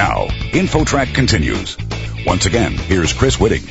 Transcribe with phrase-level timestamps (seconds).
[0.00, 1.76] Now, InfoTrack continues.
[2.24, 3.68] Once again, here's Chris Whitting.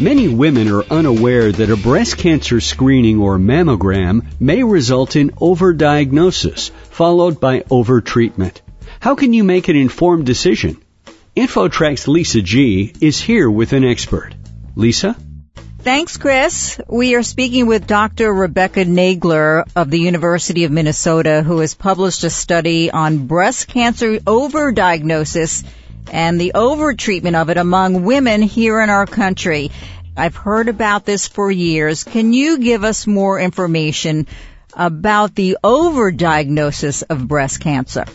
[0.00, 6.70] Many women are unaware that a breast cancer screening or mammogram may result in overdiagnosis,
[6.70, 8.62] followed by overtreatment.
[9.00, 10.78] How can you make an informed decision?
[11.36, 14.34] InfoTrack's Lisa G is here with an expert.
[14.76, 15.14] Lisa?
[15.84, 16.80] Thanks, Chris.
[16.88, 18.32] We are speaking with Dr.
[18.32, 24.16] Rebecca Nagler of the University of Minnesota, who has published a study on breast cancer
[24.16, 25.62] overdiagnosis
[26.10, 29.70] and the overtreatment of it among women here in our country.
[30.16, 32.02] I've heard about this for years.
[32.02, 34.26] Can you give us more information
[34.72, 38.06] about the overdiagnosis of breast cancer?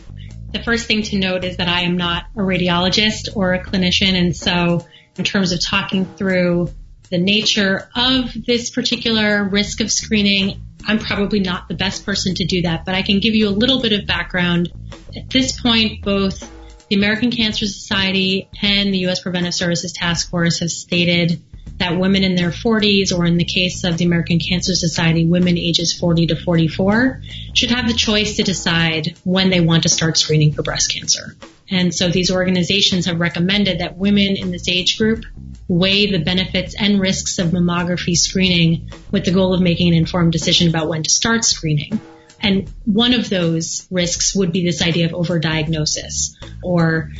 [0.53, 4.15] The first thing to note is that I am not a radiologist or a clinician,
[4.15, 4.88] and so
[5.19, 6.73] in terms of talking through
[7.09, 12.45] the nature of this particular risk of screening, I'm probably not the best person to
[12.45, 14.71] do that, but I can give you a little bit of background.
[15.16, 16.49] At this point, both
[16.89, 19.21] the American Cancer Society and the U.S.
[19.21, 21.41] Preventive Services Task Force have stated
[21.80, 25.58] that women in their 40s, or in the case of the American Cancer Society, women
[25.58, 27.22] ages 40 to 44,
[27.53, 31.35] should have the choice to decide when they want to start screening for breast cancer.
[31.72, 35.23] And so these organizations have recommended that women in this age group
[35.67, 40.31] weigh the benefits and risks of mammography screening with the goal of making an informed
[40.31, 42.00] decision about when to start screening.
[42.41, 47.11] And one of those risks would be this idea of overdiagnosis or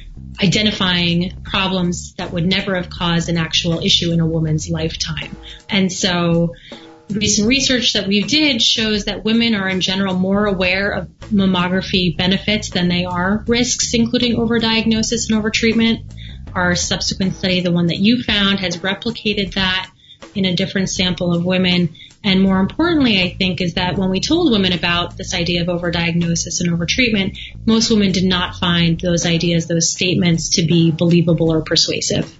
[0.41, 5.36] identifying problems that would never have caused an actual issue in a woman's lifetime.
[5.69, 6.53] And so
[7.09, 12.16] recent research that we did shows that women are in general more aware of mammography
[12.16, 16.03] benefits than they are risks, including overdiagnosis and overtreatment.
[16.53, 19.91] Our subsequent study, the one that you found, has replicated that
[20.36, 21.95] in a different sample of women.
[22.23, 25.67] And more importantly, I think, is that when we told women about this idea of
[25.67, 31.52] overdiagnosis and overtreatment, most women did not find those ideas, those statements to be believable
[31.52, 32.35] or persuasive.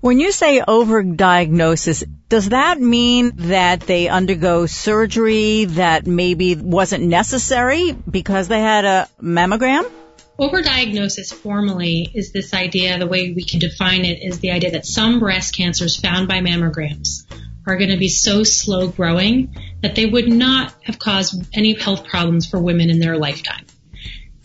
[0.00, 7.92] When you say overdiagnosis, does that mean that they undergo surgery that maybe wasn't necessary
[7.92, 9.90] because they had a mammogram?
[10.38, 14.86] Overdiagnosis formally is this idea, the way we can define it is the idea that
[14.86, 17.27] some breast cancers found by mammograms
[17.66, 22.06] are going to be so slow growing that they would not have caused any health
[22.06, 23.66] problems for women in their lifetime.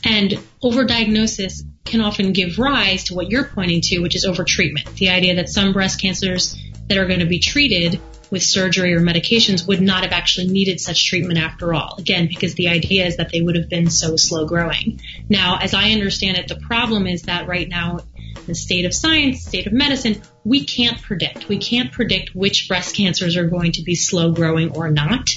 [0.04, 0.32] And
[0.62, 4.94] overdiagnosis can often give rise to what you're pointing to, which is overtreatment.
[4.96, 6.58] The idea that some breast cancers
[6.88, 10.80] that are going to be treated with surgery or medications would not have actually needed
[10.80, 11.96] such treatment after all.
[12.00, 15.00] Again, because the idea is that they would have been so slow growing.
[15.30, 18.00] Now, as I understand it, the problem is that right now,
[18.48, 21.48] the state of science, state of medicine, we can't predict.
[21.48, 25.30] We can't predict which breast cancers are going to be slow growing or not.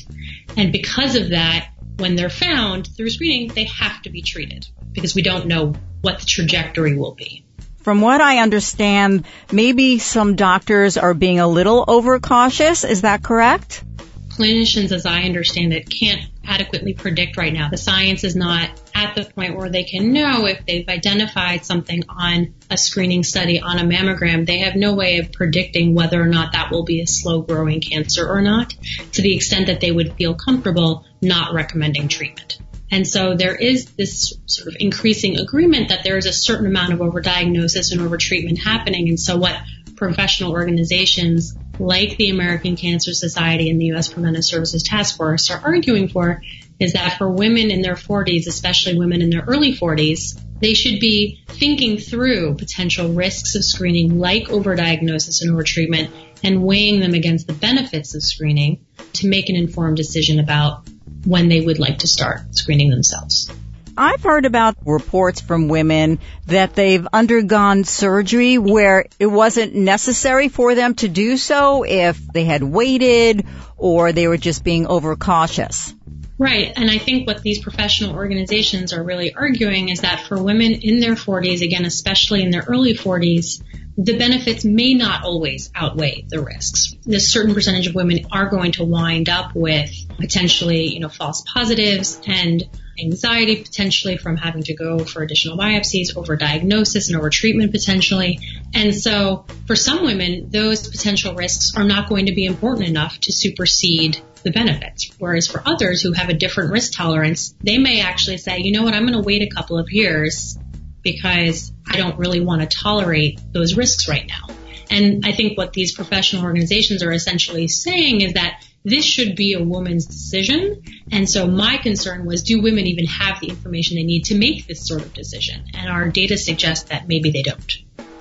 [0.56, 1.68] And because of that,
[1.98, 6.20] when they're found through screening, they have to be treated because we don't know what
[6.20, 7.44] the trajectory will be.
[7.78, 12.84] From what I understand, maybe some doctors are being a little overcautious.
[12.84, 13.84] Is that correct?
[14.28, 17.70] Clinicians, as I understand it, can't adequately predict right now.
[17.70, 22.02] The science is not at the point where they can know if they've identified something
[22.08, 24.46] on a screening study on a mammogram.
[24.46, 27.82] They have no way of predicting whether or not that will be a slow growing
[27.82, 28.74] cancer or not
[29.12, 32.58] to the extent that they would feel comfortable not recommending treatment.
[32.90, 36.94] And so there is this sort of increasing agreement that there is a certain amount
[36.94, 39.08] of overdiagnosis and overtreatment happening.
[39.08, 39.60] And so what
[39.96, 44.08] professional organizations like the American Cancer Society and the U.S.
[44.08, 46.42] Preventive Services Task Force are arguing for
[46.78, 51.00] is that for women in their 40s, especially women in their early 40s, they should
[51.00, 56.10] be thinking through potential risks of screening like overdiagnosis and overtreatment
[56.42, 58.84] and weighing them against the benefits of screening
[59.15, 60.88] to make an informed decision about
[61.25, 63.50] when they would like to start screening themselves.
[63.98, 70.75] I've heard about reports from women that they've undergone surgery where it wasn't necessary for
[70.75, 73.47] them to do so if they had waited
[73.78, 75.95] or they were just being overcautious.
[76.38, 76.72] Right.
[76.77, 81.00] And I think what these professional organizations are really arguing is that for women in
[81.00, 83.62] their 40s, again, especially in their early 40s,
[83.97, 86.94] the benefits may not always outweigh the risks.
[87.10, 91.42] A certain percentage of women are going to wind up with potentially, you know, false
[91.54, 92.62] positives and
[92.98, 98.38] anxiety potentially from having to go for additional biopsies, over diagnosis and over treatment potentially.
[98.74, 103.18] And so for some women, those potential risks are not going to be important enough
[103.21, 105.10] to supersede the benefits.
[105.19, 108.84] Whereas for others who have a different risk tolerance, they may actually say, you know
[108.84, 110.57] what, I'm going to wait a couple of years
[111.03, 114.54] because I don't really want to tolerate those risks right now.
[114.89, 119.54] And I think what these professional organizations are essentially saying is that this should be
[119.54, 120.84] a woman's decision.
[121.10, 124.69] And so my concern was, do women even have the information they need to make
[124.69, 125.65] this sort of decision?
[125.75, 127.72] And our data suggests that maybe they don't.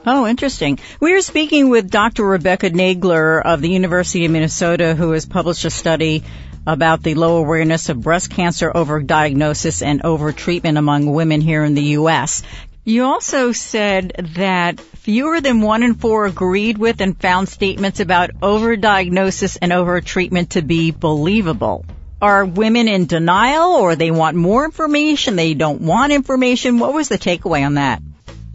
[0.07, 0.77] Oh, interesting.
[0.99, 2.23] We are speaking with Dr.
[2.23, 6.23] Rebecca Nagler of the University of Minnesota, who has published a study
[6.67, 11.63] about the low awareness of breast cancer over diagnosis and over treatment among women here
[11.63, 12.43] in the U.S.
[12.83, 18.29] You also said that fewer than one in four agreed with and found statements about
[18.41, 21.83] overdiagnosis and overtreatment to be believable.
[22.21, 25.35] Are women in denial or they want more information?
[25.35, 26.77] They don't want information?
[26.77, 28.03] What was the takeaway on that?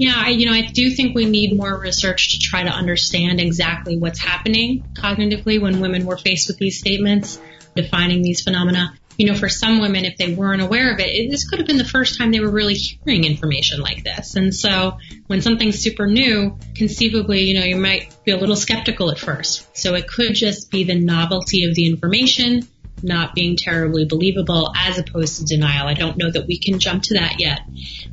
[0.01, 3.39] Yeah, I, you know, I do think we need more research to try to understand
[3.39, 7.39] exactly what's happening cognitively when women were faced with these statements,
[7.77, 11.31] defining these phenomena you know, for some women, if they weren't aware of it, it,
[11.31, 14.35] this could have been the first time they were really hearing information like this.
[14.35, 19.11] And so when something's super new, conceivably, you know, you might be a little skeptical
[19.11, 19.77] at first.
[19.77, 22.67] So it could just be the novelty of the information
[23.03, 25.87] not being terribly believable as opposed to denial.
[25.87, 27.61] I don't know that we can jump to that yet.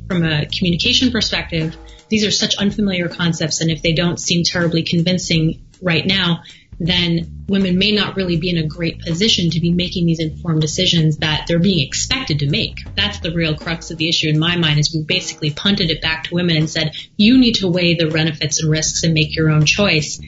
[0.06, 1.76] From a communication perspective,
[2.08, 6.42] these are such unfamiliar concepts, and if they don't seem terribly convincing right now,
[6.80, 10.60] then women may not really be in a great position to be making these informed
[10.60, 12.78] decisions that they're being expected to make.
[12.94, 16.00] That's the real crux of the issue in my mind is we basically punted it
[16.00, 19.34] back to women and said, you need to weigh the benefits and risks and make
[19.34, 20.20] your own choice.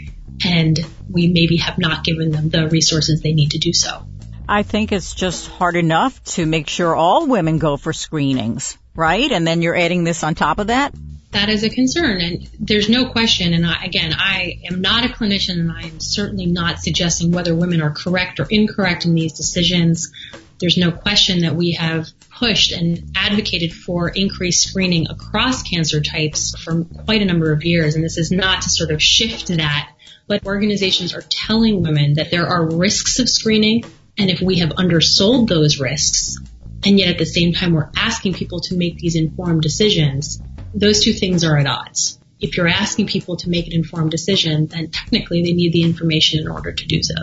[0.45, 0.79] And
[1.09, 4.07] we maybe have not given them the resources they need to do so.
[4.51, 9.31] I think it's just hard enough to make sure all women go for screenings, right?
[9.31, 10.93] And then you're adding this on top of that?
[11.33, 12.21] that is a concern.
[12.21, 13.55] And there's no question.
[13.55, 17.55] And I, again, I am not a clinician and I am certainly not suggesting whether
[17.55, 20.13] women are correct or incorrect in these decisions.
[20.59, 26.59] There's no question that we have pushed and advocated for increased screening across cancer types
[26.59, 27.95] for quite a number of years.
[27.95, 29.93] And this is not to sort of shift that,
[30.27, 33.85] but organizations are telling women that there are risks of screening.
[34.21, 36.37] And if we have undersold those risks,
[36.85, 40.43] and yet at the same time we're asking people to make these informed decisions,
[40.75, 42.21] those two things are at odds.
[42.39, 46.39] If you're asking people to make an informed decision, then technically they need the information
[46.41, 47.15] in order to do so.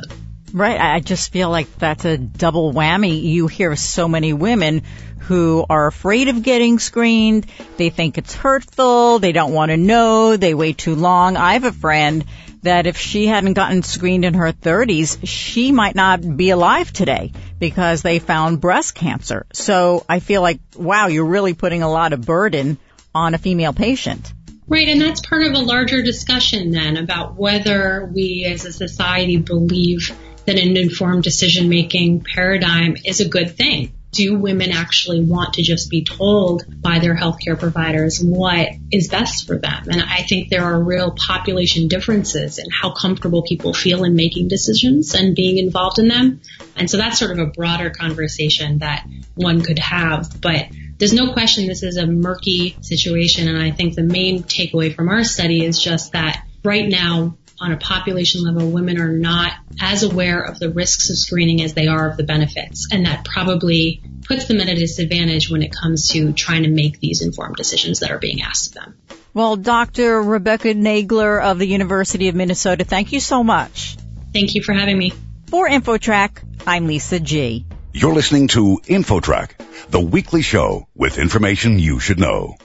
[0.51, 0.81] Right.
[0.81, 3.21] I just feel like that's a double whammy.
[3.21, 4.81] You hear so many women
[5.19, 7.45] who are afraid of getting screened.
[7.77, 9.19] They think it's hurtful.
[9.19, 10.35] They don't want to know.
[10.35, 11.37] They wait too long.
[11.37, 12.25] I have a friend
[12.67, 17.31] that if she hadn't gotten screened in her 30s, she might not be alive today
[17.59, 19.45] because they found breast cancer.
[19.53, 22.77] So I feel like, wow, you're really putting a lot of burden
[23.15, 24.33] on a female patient.
[24.67, 29.37] Right, and that's part of a larger discussion then about whether we as a society
[29.37, 30.11] believe
[30.45, 33.93] that an informed decision making paradigm is a good thing.
[34.11, 39.47] Do women actually want to just be told by their healthcare providers what is best
[39.47, 39.83] for them?
[39.89, 44.47] And I think there are real population differences in how comfortable people feel in making
[44.47, 46.41] decisions and being involved in them.
[46.75, 49.05] And so that's sort of a broader conversation that
[49.35, 50.41] one could have.
[50.41, 50.67] But
[50.97, 53.47] there's no question this is a murky situation.
[53.47, 57.71] And I think the main takeaway from our study is just that right now, on
[57.71, 61.87] a population level, women are not as aware of the risks of screening as they
[61.87, 62.87] are of the benefits.
[62.91, 66.99] And that probably puts them at a disadvantage when it comes to trying to make
[66.99, 68.97] these informed decisions that are being asked of them.
[69.33, 70.21] Well, Dr.
[70.21, 73.97] Rebecca Nagler of the University of Minnesota, thank you so much.
[74.33, 75.13] Thank you for having me.
[75.47, 77.65] For InfoTrack, I'm Lisa G.
[77.93, 82.57] You're listening to InfoTrack, the weekly show with information you should know.